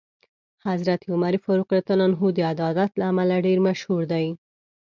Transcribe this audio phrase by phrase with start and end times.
[0.65, 1.87] حضرت عمر فاروق رض
[2.35, 4.27] د عدالت له امله ډېر مشهور دی.